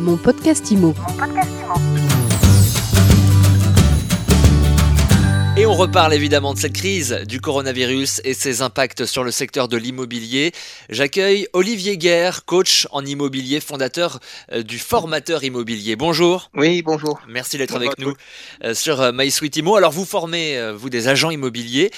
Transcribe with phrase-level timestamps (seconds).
[0.00, 0.94] Mon podcast IMO.
[5.58, 9.68] Et on reparle évidemment de cette crise du coronavirus et ses impacts sur le secteur
[9.68, 10.52] de l'immobilier.
[10.88, 14.20] J'accueille Olivier Guerre, coach en immobilier, fondateur
[14.52, 15.96] euh, du formateur immobilier.
[15.96, 16.50] Bonjour.
[16.54, 17.20] Oui, bonjour.
[17.28, 18.14] Merci d'être avec nous
[18.64, 21.90] euh, sur euh, MySuite Alors vous formez, vous, des agents immobiliers.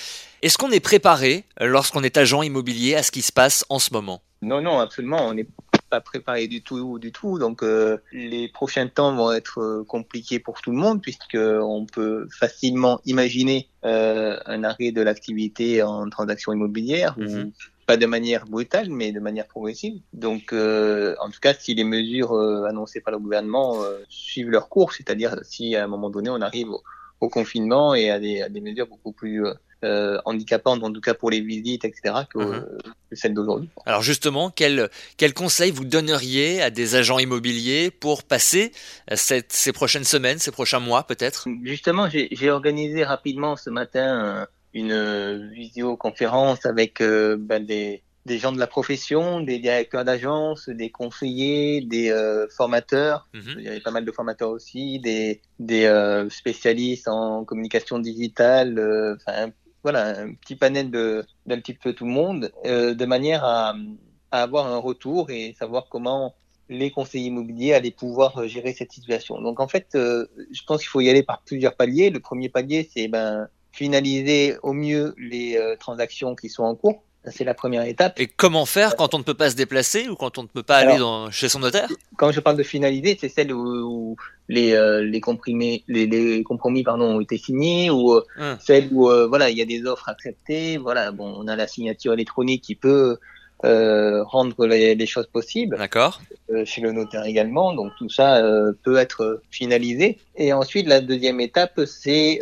[0.43, 3.93] Est-ce qu'on est préparé, lorsqu'on est agent immobilier, à ce qui se passe en ce
[3.93, 4.23] moment?
[4.43, 5.29] Non, non, absolument.
[5.29, 5.47] On n'est
[5.93, 7.39] pas préparé du tout, du tout.
[7.39, 11.85] Donc, euh, les prochains temps vont être euh, compliqués pour tout le monde, puisque on
[11.85, 17.53] peut facilement imaginer euh, un arrêt de l'activité en transaction immobilière, mhm.
[17.87, 20.01] pas de manière brutale, mais de manière progressive.
[20.15, 22.35] Donc, en tout cas, si les mesures
[22.67, 23.77] annoncées par le gouvernement
[24.09, 26.83] suivent leur cours, c'est-à-dire si à un moment donné on arrive au,
[27.29, 29.45] confinement et à des, à des mesures beaucoup plus
[29.85, 32.65] euh, handicapante, en tout cas pour les visites, etc., que, mhm.
[33.11, 33.69] celle d'aujourd'hui.
[33.85, 38.71] Alors justement, quel, quel conseil vous donneriez à des agents immobiliers pour passer
[39.13, 41.49] cette, ces prochaines semaines, ces prochains mois peut-être?
[41.65, 48.53] Justement, j'ai organisé rapidement ce matin euh, une visioconférence avec euh, ben, des, des gens
[48.53, 53.29] de la profession, des directeurs d'agence, des conseillers, des euh, formateurs.
[53.35, 53.55] Mhm.
[53.59, 58.79] Il y avait pas mal de formateurs aussi, des, des euh, spécialistes en communication digitale,
[58.79, 59.51] euh, enfin
[59.83, 63.75] voilà, un petit panel de d'un petit peu tout le monde, euh, de manière à,
[64.31, 66.37] à, avoir un retour et savoir comment
[66.69, 69.41] les conseillers immobiliers allaient pouvoir gérer cette situation.
[69.41, 72.11] Donc en fait, euh, je pense qu'il faut y aller par plusieurs paliers.
[72.11, 77.03] Le premier palier, c'est ben finaliser au mieux les euh, transactions qui sont en cours.
[77.31, 78.19] C'est la première étape.
[78.19, 80.65] Et comment faire quand on ne peut pas se déplacer ou quand on ne peut
[80.65, 81.89] pas aller dans, chez son notaire?
[82.17, 84.17] Quand je parle de finaliser, c'est celle où,
[84.49, 88.57] les, euh, les, comprimés, les, les, compromis pardon, ont été signés ou euh, hum.
[88.61, 90.79] celle où euh, voilà, il y a des offres acceptées.
[90.79, 93.17] Voilà, bon, on a la signature électronique qui peut
[93.63, 95.79] rendre les, les, choses possibles.
[95.79, 96.21] D'accord.
[96.65, 97.73] chez le notaire également.
[97.73, 98.43] Donc tout ça
[98.83, 100.19] peut être finalisé.
[100.35, 102.41] Et ensuite, la deuxième étape, c'est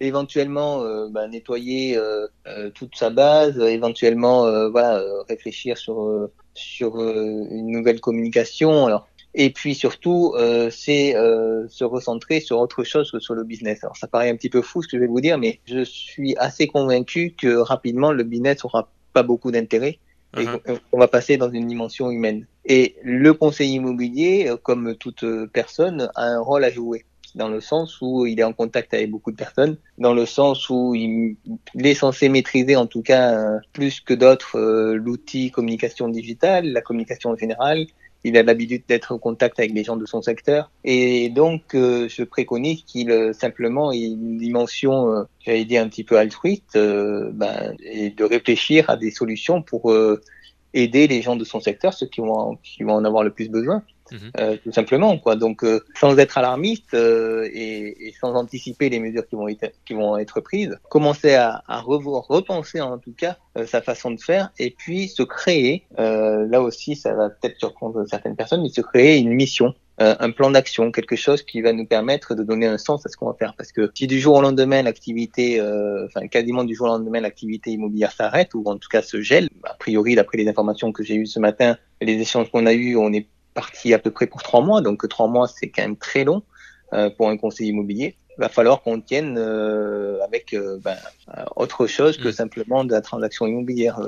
[0.00, 7.70] éventuellement euh, bah, nettoyer euh, euh, toute sa base, éventuellement voilà réfléchir sur sur une
[7.70, 8.86] nouvelle communication.
[8.86, 9.06] Alors
[9.38, 10.34] et puis surtout,
[10.70, 13.84] c'est se recentrer sur autre chose que sur le business.
[13.84, 15.84] Alors ça paraît un petit peu fou ce que je vais vous dire, mais je
[15.84, 19.98] suis assez convaincu que rapidement le business aura pas beaucoup d'intérêt
[20.38, 20.78] et uh-huh.
[20.90, 22.46] qu'on va passer dans une dimension humaine.
[22.64, 27.04] Et le conseil immobilier, comme toute personne, a un rôle à jouer
[27.36, 30.68] dans le sens où il est en contact avec beaucoup de personnes, dans le sens
[30.70, 31.36] où il,
[31.78, 36.80] est censé maîtriser en tout cas euh, plus que d'autres euh, l'outil communication digitale, la
[36.80, 37.86] communication en général.
[38.24, 42.08] Il a l'habitude d'être en contact avec les gens de son secteur et donc euh,
[42.08, 48.10] je préconise qu'il simplement ait une dimension, j'allais dire un petit peu altruiste, ben, et
[48.10, 49.94] de réfléchir à des solutions pour
[50.74, 53.48] aider les gens de son secteur, ceux qui vont, qui vont en avoir le plus
[53.48, 53.84] besoin.
[54.12, 54.30] Mhm.
[54.38, 59.26] Euh, tout simplement quoi donc euh, sans être alarmiste euh, et, sans anticiper les mesures
[59.26, 63.36] qui vont être qui vont être prises commencer à, à revoir repenser en tout cas
[63.66, 68.36] sa façon de faire et puis se créer là aussi ça va peut-être surprendre certaines
[68.36, 72.34] personnes mais se créer une mission un plan d'action, quelque chose qui va nous permettre
[72.34, 73.54] de donner un sens à ce qu'on va faire.
[73.56, 75.58] Parce que si du jour au lendemain l'activité,
[76.04, 79.48] enfin quasiment du jour au lendemain l'activité immobilière s'arrête ou en tout cas se gèle,
[79.64, 82.94] a priori d'après les informations que j'ai eues ce matin, les échanges qu'on a eus,
[82.96, 85.96] on est parti à peu près pour trois mois, donc trois mois c'est quand même
[85.96, 86.42] très long
[86.92, 88.14] euh, pour un conseiller immobilier.
[88.38, 90.96] Il va falloir qu'on tienne euh, avec euh, ben,
[91.56, 92.32] autre chose que mm.
[92.32, 93.98] simplement de la transaction immobilière.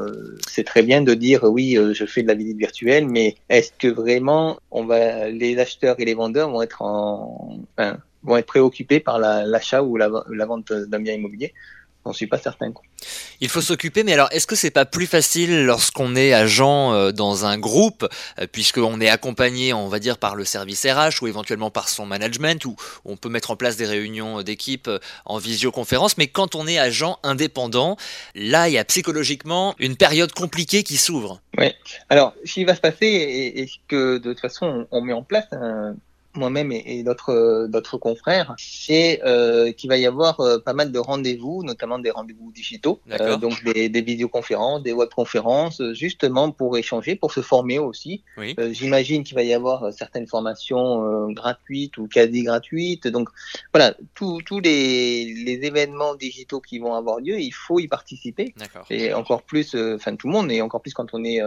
[0.47, 3.88] c'est très bien de dire oui, je fais de la visite virtuelle, mais est-ce que
[3.88, 7.58] vraiment on va, les acheteurs et les vendeurs vont être en,
[8.22, 11.54] vont être préoccupés par l'achat ou la, la vente d'un bien immobilier?
[12.08, 12.72] J'en suis pas certain.
[13.42, 17.12] Il faut s'occuper, mais alors est-ce que c'est pas plus facile lorsqu'on est agent euh,
[17.12, 18.08] dans un groupe,
[18.38, 22.06] euh, puisqu'on est accompagné, on va dire, par le service RH ou éventuellement par son
[22.06, 26.54] management, où on peut mettre en place des réunions d'équipe euh, en visioconférence, mais quand
[26.54, 27.98] on est agent indépendant,
[28.34, 31.42] là, il y a psychologiquement une période compliquée qui s'ouvre.
[31.58, 31.75] Oui.
[32.08, 35.44] Alors, ce qui va se passer, et, que de toute façon, on met en place
[35.52, 35.94] un
[36.38, 40.99] moi-même et, d'autres d'autres confrères, c'est euh, qu'il va y avoir euh, pas mal de
[40.99, 47.17] rendez-vous, notamment des rendez-vous digitaux, euh, donc des, des vidéoconférences, des webconférences, justement pour échanger,
[47.17, 48.23] pour se former aussi.
[48.38, 53.06] Euh, j'imagine qu'il va y avoir certaines formations gratuites ou quasi gratuites.
[53.08, 53.29] Donc
[53.75, 58.55] voilà, tous les, les événements digitaux qui vont avoir lieu, il faut y participer.
[58.90, 61.40] Et encore plus, enfin tout le monde, et encore plus quand on est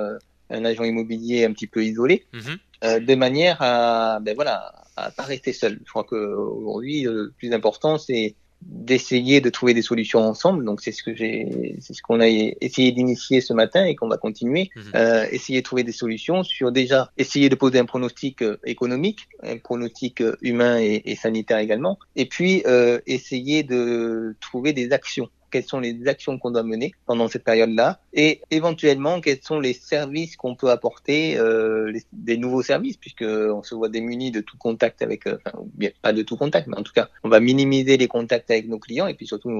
[0.52, 2.26] un agent immobilier un petit peu isolé.
[2.34, 2.58] Mhm.
[2.84, 5.80] Euh, de manière à, ben voilà, à pas rester seul.
[5.86, 10.66] Je crois qu'aujourd'hui, le plus important, c'est d'essayer de trouver des solutions ensemble.
[10.66, 14.08] Donc c'est ce que j'ai, c'est ce qu'on a essayé d'initier ce matin et qu'on
[14.08, 14.70] va continuer.
[14.76, 14.84] Mhm.
[14.96, 19.28] Euh, essayer de trouver des solutions sur déjà essayer de poser un pronostic euh, économique,
[19.44, 25.30] un pronostic humain et, et sanitaire également, et puis euh, essayer de trouver des actions
[25.52, 29.74] quelles sont les actions qu'on doit mener pendant cette période-là et éventuellement quels sont les
[29.74, 34.58] services qu'on peut apporter, euh, des nouveaux services, puisque on se voit démunis de tout
[34.58, 35.66] contact avec, euh, enfin,
[36.02, 38.80] pas de tout contact, mais en tout cas, on va minimiser les contacts avec nos
[38.80, 39.52] clients et puis surtout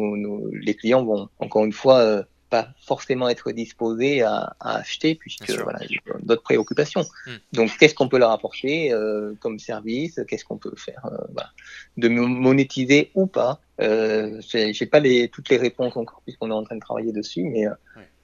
[0.52, 5.50] les clients vont encore une fois euh, pas forcément être disposés à, à acheter puisque
[5.50, 5.80] voilà
[6.22, 7.06] d'autres préoccupations.
[7.26, 7.38] Hmm.
[7.54, 11.50] Donc qu'est-ce qu'on peut leur apporter euh, comme service Qu'est-ce qu'on peut faire euh, voilà.
[11.98, 16.64] de monétiser ou pas euh, J'ai pas les, toutes les réponses encore puisqu'on est en
[16.64, 17.74] train de travailler dessus, mais euh,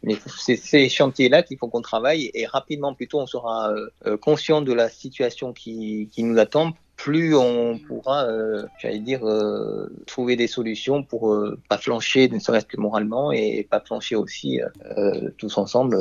[0.04, 3.72] Mais c'est ces chantiers-là qu'il faut qu'on travaille et rapidement, plutôt, on sera
[4.06, 9.24] euh, conscient de la situation qui, qui nous attend plus on pourra, euh, j'allais dire,
[9.24, 14.16] euh, trouver des solutions pour euh, pas flancher, ne serait-ce que moralement, et pas flancher
[14.16, 14.60] aussi
[14.98, 15.96] euh, tous ensemble,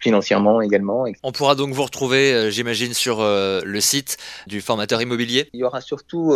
[0.00, 1.06] financièrement également.
[1.22, 4.16] On pourra donc vous retrouver, j'imagine, sur le site
[4.48, 5.48] du formateur immobilier.
[5.52, 6.34] Il y aura surtout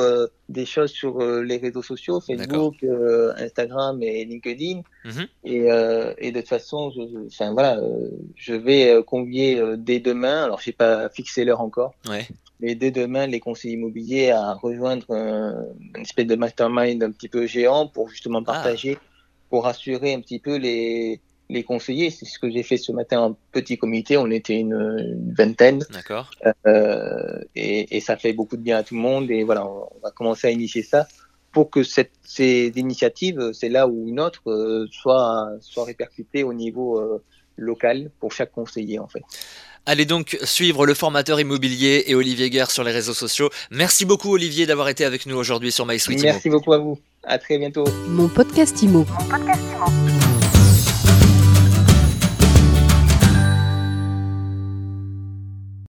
[0.48, 2.76] des choses sur les réseaux sociaux, Facebook,
[3.36, 4.82] Instagram et LinkedIn.
[5.04, 5.22] Mmh.
[5.44, 5.66] Et,
[6.18, 7.80] et, de toute façon, je, enfin voilà,
[8.36, 10.44] je vais convier dès demain.
[10.44, 11.94] Alors, j'ai pas fixé l'heure encore.
[12.08, 12.28] Ouais
[12.60, 17.46] mais dès demain, les conseillers immobiliers à rejoindre une espèce de mastermind un petit peu
[17.46, 18.52] géant pour justement ah.
[18.52, 18.98] partager,
[19.50, 22.10] pour rassurer un petit peu les, les conseillers.
[22.10, 24.16] C'est ce que j'ai fait ce matin en petit comité.
[24.16, 25.84] On était une, vingtaine.
[25.92, 26.30] D'accord.
[26.66, 29.30] Euh, et, et, ça fait beaucoup de bien à tout le monde.
[29.30, 31.06] Et voilà, on, va commencer à initier ça
[31.52, 36.52] pour que cette, ces initiatives, c'est là où une autre, euh, soit, soit répercutée au
[36.52, 37.22] niveau euh,
[37.56, 39.22] local pour chaque conseiller en fait.
[39.86, 43.50] Allez donc suivre le formateur immobilier et Olivier Guerre sur les réseaux sociaux.
[43.70, 46.98] Merci beaucoup Olivier d'avoir été avec nous aujourd'hui sur MySuite Merci beaucoup à vous.
[47.22, 47.84] À très bientôt.
[48.08, 49.04] Mon podcast Imo.
[49.08, 50.05] Mon podcast Imo.